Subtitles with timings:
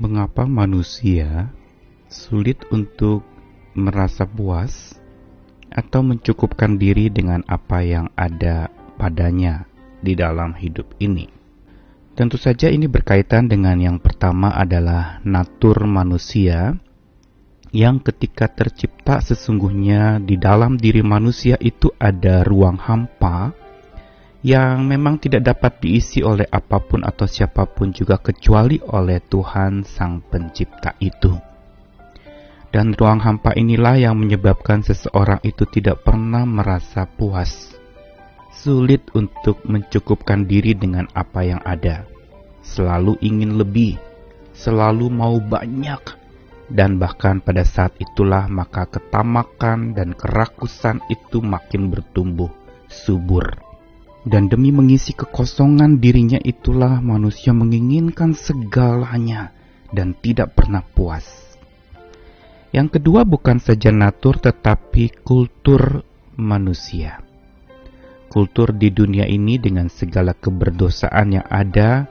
[0.00, 1.52] Mengapa manusia
[2.08, 3.20] sulit untuk
[3.76, 4.96] merasa puas
[5.68, 9.68] atau mencukupkan diri dengan apa yang ada padanya
[10.00, 11.28] di dalam hidup ini?
[12.16, 16.72] Tentu saja ini berkaitan dengan yang pertama adalah natur manusia
[17.68, 23.52] yang ketika tercipta sesungguhnya di dalam diri manusia itu ada ruang hampa
[24.42, 29.86] yang memang tidak dapat diisi oleh apa pun atau siapa pun juga kecuali oleh Tuhan
[29.86, 31.30] Sang Pencipta itu.
[32.74, 37.70] Dan ruang hampa inilah yang menyebabkan seseorang itu tidak pernah merasa puas.
[38.50, 42.08] Sulit untuk mencukupkan diri dengan apa yang ada.
[42.64, 44.00] Selalu ingin lebih,
[44.56, 46.02] selalu mau banyak,
[46.72, 52.48] dan bahkan pada saat itulah maka ketamakan dan kerakusan itu makin bertumbuh
[52.88, 53.71] subur.
[54.22, 59.50] Dan demi mengisi kekosongan dirinya itulah manusia menginginkan segalanya
[59.90, 61.26] dan tidak pernah puas.
[62.70, 66.06] Yang kedua bukan saja natur tetapi kultur
[66.38, 67.20] manusia.
[68.32, 72.08] Kultur di dunia ini dengan segala keberdosaan yang ada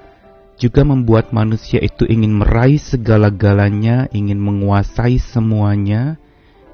[0.61, 6.21] juga membuat manusia itu ingin meraih segala-galanya, ingin menguasai semuanya,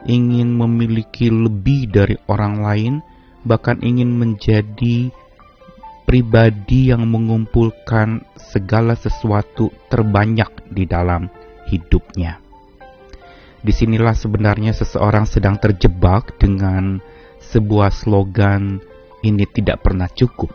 [0.03, 2.93] ingin memiliki lebih dari orang lain,
[3.47, 5.15] bahkan ingin menjadi
[6.08, 11.27] pribadi yang mengumpulkan segala sesuatu terbanyak di dalam
[11.67, 12.39] hidupnya.
[13.59, 17.03] Di sinilah sebenarnya seseorang sedang terjebak dengan
[17.44, 18.80] sebuah slogan
[19.19, 20.49] ini tidak pernah cukup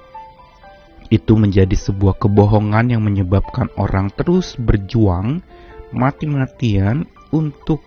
[1.12, 5.44] itu menjadi sebuah kebohongan yang menyebabkan orang terus berjuang
[5.92, 7.84] mati-matian untuk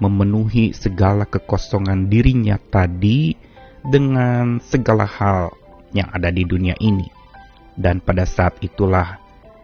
[0.00, 3.36] memenuhi segala kekosongan dirinya tadi
[3.84, 5.52] dengan segala hal
[5.92, 7.08] yang ada di dunia ini.
[7.72, 9.16] Dan pada saat itulah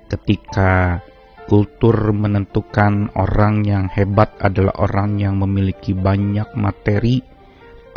[0.09, 1.05] ketika
[1.49, 7.25] kultur menentukan orang yang hebat adalah orang yang memiliki banyak materi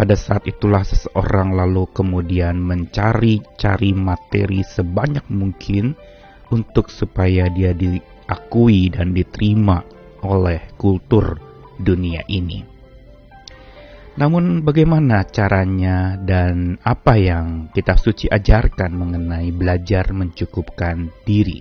[0.02, 5.94] pada saat itulah seseorang lalu kemudian mencari-cari materi sebanyak mungkin
[6.50, 9.84] untuk supaya dia diakui dan diterima
[10.26, 11.38] oleh kultur
[11.78, 12.71] dunia ini.
[14.22, 21.58] Namun bagaimana caranya dan apa yang kita suci ajarkan mengenai belajar mencukupkan diri?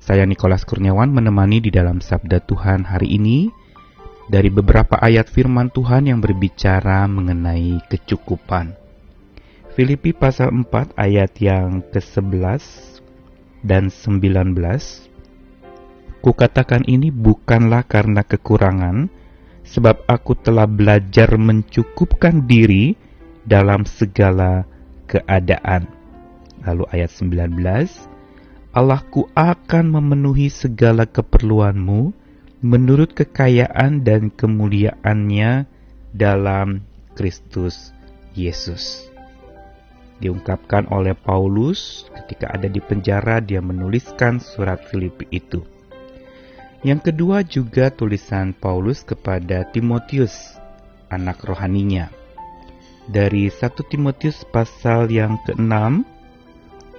[0.00, 3.52] Saya Nikolas Kurniawan menemani di dalam Sabda Tuhan hari ini
[4.32, 8.72] dari beberapa ayat firman Tuhan yang berbicara mengenai kecukupan.
[9.76, 12.64] Filipi pasal 4 ayat yang ke-11
[13.60, 14.56] dan 19.
[16.24, 19.12] Kukatakan ini bukanlah karena kekurangan,
[19.64, 22.94] sebab aku telah belajar mencukupkan diri
[23.44, 24.64] dalam segala
[25.10, 25.88] keadaan.
[26.64, 27.56] Lalu ayat 19,
[28.70, 32.12] Allahku akan memenuhi segala keperluanmu
[32.60, 35.64] menurut kekayaan dan kemuliaannya
[36.12, 36.84] dalam
[37.16, 37.90] Kristus
[38.36, 39.08] Yesus.
[40.20, 45.64] Diungkapkan oleh Paulus ketika ada di penjara dia menuliskan surat Filipi itu.
[46.80, 50.56] Yang kedua juga tulisan Paulus kepada Timotius,
[51.12, 52.08] anak rohaninya.
[53.04, 56.04] Dari 1 Timotius pasal yang ke-6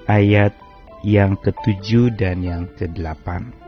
[0.06, 0.54] ayat
[1.02, 3.62] yang ke-7 dan yang ke-8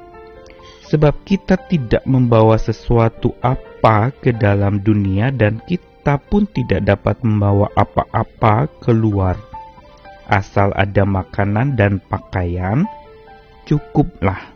[0.94, 7.66] sebab kita tidak membawa sesuatu apa ke dalam dunia dan kita pun tidak dapat membawa
[7.74, 9.34] apa-apa keluar.
[10.30, 12.86] Asal ada makanan dan pakaian,
[13.66, 14.53] cukuplah.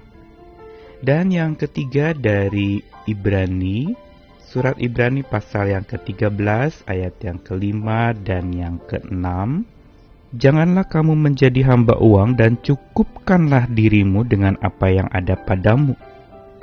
[1.01, 3.93] Dan yang ketiga dari Ibrani,
[4.41, 9.65] surat Ibrani pasal yang ke-13 ayat yang kelima dan yang keenam.
[10.35, 15.95] Janganlah kamu menjadi hamba uang dan cukupkanlah dirimu dengan apa yang ada padamu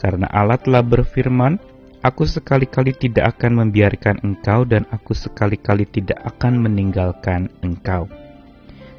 [0.05, 1.57] karena Allah telah berfirman,
[2.05, 8.05] Aku sekali-kali tidak akan membiarkan engkau dan aku sekali-kali tidak akan meninggalkan engkau.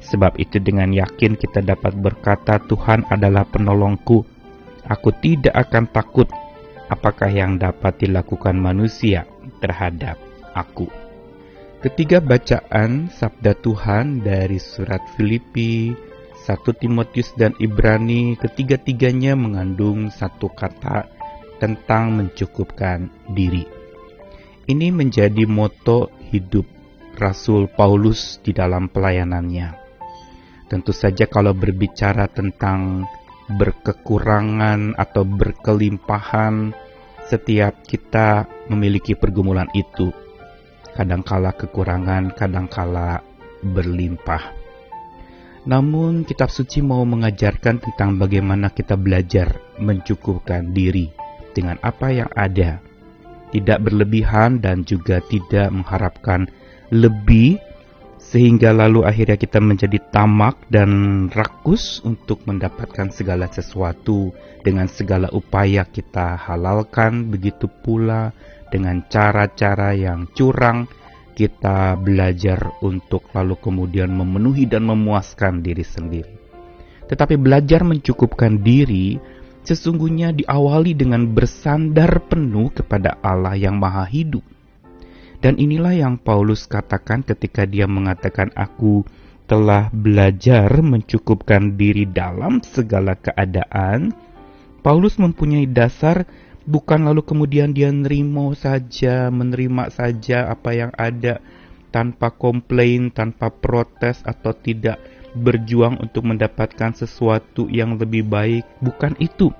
[0.02, 4.26] Sebab itu dengan yakin kita dapat berkata Tuhan adalah penolongku.
[4.86, 6.30] Aku tidak akan takut
[6.86, 9.26] apakah yang dapat dilakukan manusia
[9.58, 10.14] terhadap
[10.54, 10.86] aku.
[11.82, 15.94] Ketiga bacaan sabda Tuhan dari surat Filipi
[16.46, 21.10] 1 Timotius dan Ibrani ketiga-tiganya mengandung satu kata
[21.58, 23.66] tentang mencukupkan diri.
[24.66, 26.66] Ini menjadi moto hidup
[27.18, 29.68] Rasul Paulus di dalam pelayanannya.
[30.66, 33.06] Tentu saja kalau berbicara tentang
[33.50, 36.74] berkekurangan atau berkelimpahan,
[37.26, 40.10] setiap kita memiliki pergumulan itu.
[40.94, 43.20] Kadangkala kekurangan, kadangkala
[43.62, 44.54] berlimpah.
[45.66, 51.10] Namun kitab suci mau mengajarkan tentang bagaimana kita belajar mencukupkan diri
[51.52, 52.78] dengan apa yang ada.
[53.50, 56.46] Tidak berlebihan dan juga tidak mengharapkan
[56.94, 57.58] lebih
[58.16, 60.90] sehingga lalu akhirnya kita menjadi tamak dan
[61.30, 64.32] rakus untuk mendapatkan segala sesuatu
[64.64, 67.28] dengan segala upaya kita halalkan.
[67.28, 68.32] Begitu pula
[68.72, 70.88] dengan cara-cara yang curang
[71.36, 76.34] kita belajar untuk lalu kemudian memenuhi dan memuaskan diri sendiri.
[77.06, 79.20] Tetapi belajar mencukupkan diri
[79.62, 84.55] sesungguhnya diawali dengan bersandar penuh kepada Allah yang maha hidup
[85.44, 89.04] dan inilah yang Paulus katakan ketika dia mengatakan aku
[89.46, 94.10] telah belajar mencukupkan diri dalam segala keadaan.
[94.82, 96.26] Paulus mempunyai dasar
[96.66, 101.38] bukan lalu kemudian dia nerimo saja, menerima saja apa yang ada
[101.94, 104.98] tanpa komplain, tanpa protes atau tidak
[105.36, 108.66] berjuang untuk mendapatkan sesuatu yang lebih baik.
[108.82, 109.54] Bukan itu.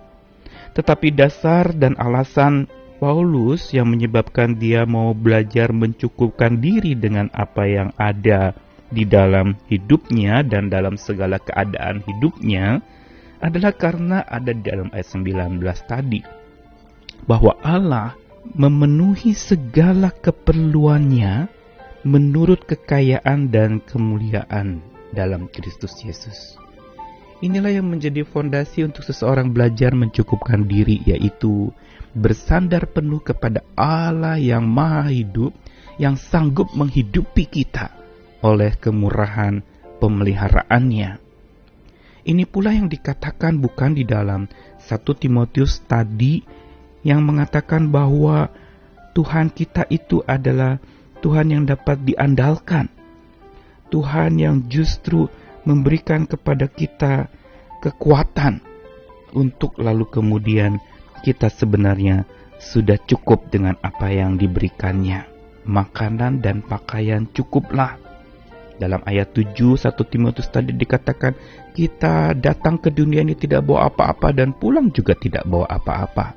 [0.75, 7.91] Tetapi dasar dan alasan Paulus yang menyebabkan dia mau belajar mencukupkan diri dengan apa yang
[8.01, 8.57] ada
[8.89, 12.81] di dalam hidupnya dan dalam segala keadaan hidupnya
[13.45, 16.21] adalah karena ada di dalam ayat 19 tadi
[17.29, 18.17] bahwa Allah
[18.57, 21.51] memenuhi segala keperluannya
[22.07, 26.66] menurut kekayaan dan kemuliaan dalam Kristus Yesus.
[27.45, 31.69] Inilah yang menjadi fondasi untuk seseorang belajar mencukupkan diri yaitu
[32.17, 35.53] bersandar penuh kepada Allah yang maha hidup,
[36.01, 37.93] yang sanggup menghidupi kita
[38.41, 39.61] oleh kemurahan
[40.01, 41.21] pemeliharaannya.
[42.27, 44.49] Ini pula yang dikatakan bukan di dalam
[44.81, 46.41] 1 Timotius tadi
[47.05, 48.49] yang mengatakan bahwa
[49.13, 50.81] Tuhan kita itu adalah
[51.21, 52.89] Tuhan yang dapat diandalkan.
[53.93, 55.31] Tuhan yang justru
[55.67, 57.29] memberikan kepada kita
[57.83, 58.63] kekuatan
[59.37, 60.81] untuk lalu kemudian
[61.21, 62.25] kita sebenarnya
[62.57, 65.29] sudah cukup dengan apa yang diberikannya.
[65.67, 67.99] Makanan dan pakaian cukuplah.
[68.77, 71.33] Dalam ayat 7 1 Timotius tadi dikatakan
[71.73, 76.37] kita datang ke dunia ini tidak bawa apa-apa dan pulang juga tidak bawa apa-apa.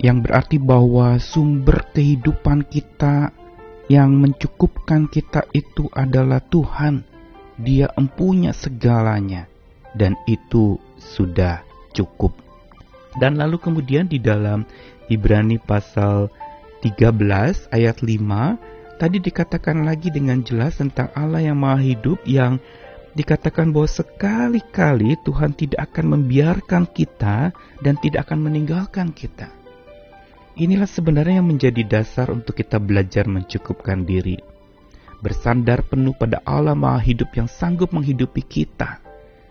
[0.00, 3.34] Yang berarti bahwa sumber kehidupan kita
[3.90, 7.15] yang mencukupkan kita itu adalah Tuhan.
[7.56, 9.48] Dia empunya segalanya
[9.96, 11.64] dan itu sudah
[11.96, 12.36] cukup.
[13.16, 14.68] Dan lalu kemudian di dalam
[15.08, 16.28] Ibrani pasal
[16.84, 22.60] 13 ayat 5 tadi dikatakan lagi dengan jelas tentang Allah yang maha hidup yang
[23.16, 29.48] dikatakan bahwa sekali-kali Tuhan tidak akan membiarkan kita dan tidak akan meninggalkan kita.
[30.56, 34.55] Inilah sebenarnya yang menjadi dasar untuk kita belajar mencukupkan diri.
[35.24, 39.00] Bersandar penuh pada Allah maha hidup yang sanggup menghidupi kita.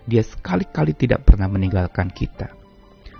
[0.06, 2.54] Dia sekali-kali tidak pernah meninggalkan kita.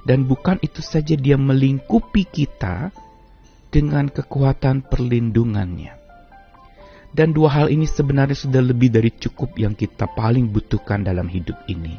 [0.06, 2.94] Dan bukan itu saja dia melingkupi kita
[3.74, 5.98] dengan kekuatan perlindungannya.
[7.10, 11.58] Dan dua hal ini sebenarnya sudah lebih dari cukup yang kita paling butuhkan dalam hidup
[11.66, 11.98] ini.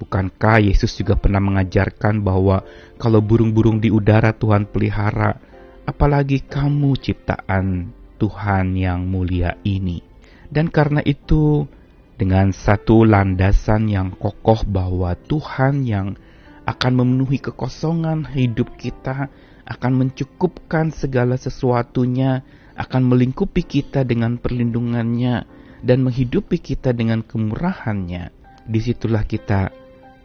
[0.00, 2.64] Bukankah Yesus juga pernah mengajarkan bahwa
[2.96, 5.36] kalau burung-burung di udara Tuhan pelihara,
[5.84, 7.92] apalagi kamu ciptaan
[8.22, 9.98] Tuhan yang mulia ini.
[10.46, 11.66] Dan karena itu,
[12.14, 16.14] dengan satu landasan yang kokoh bahwa Tuhan yang
[16.62, 19.26] akan memenuhi kekosongan hidup kita,
[19.66, 22.46] akan mencukupkan segala sesuatunya,
[22.78, 25.42] akan melingkupi kita dengan perlindungannya,
[25.82, 28.30] dan menghidupi kita dengan kemurahannya.
[28.62, 29.74] Di situlah kita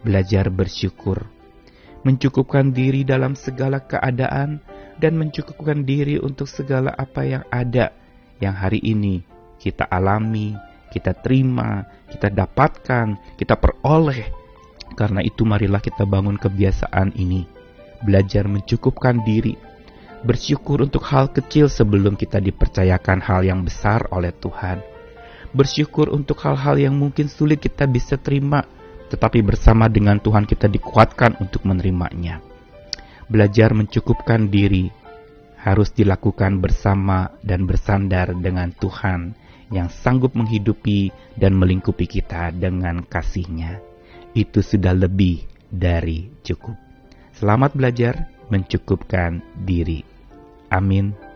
[0.06, 1.26] belajar bersyukur,
[2.06, 4.62] mencukupkan diri dalam segala keadaan,
[4.98, 7.94] dan mencukupkan diri untuk segala apa yang ada
[8.42, 10.54] yang hari ini kita alami,
[10.88, 14.30] kita terima, kita dapatkan, kita peroleh
[14.94, 17.44] karena itu marilah kita bangun kebiasaan ini.
[17.98, 19.58] Belajar mencukupkan diri.
[20.22, 24.82] Bersyukur untuk hal kecil sebelum kita dipercayakan hal yang besar oleh Tuhan.
[25.54, 28.66] Bersyukur untuk hal-hal yang mungkin sulit kita bisa terima,
[29.10, 32.47] tetapi bersama dengan Tuhan kita dikuatkan untuk menerimanya.
[33.28, 34.88] Belajar mencukupkan diri
[35.60, 39.36] harus dilakukan bersama dan bersandar dengan Tuhan
[39.68, 43.84] yang sanggup menghidupi dan melingkupi kita dengan kasihnya
[44.32, 46.76] itu sudah lebih dari cukup.
[47.36, 50.00] Selamat belajar mencukupkan diri.
[50.72, 51.27] Amin.